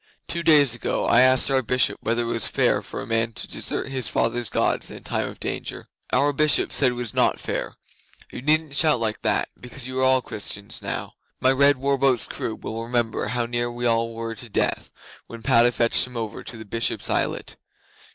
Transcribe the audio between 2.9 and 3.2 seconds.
a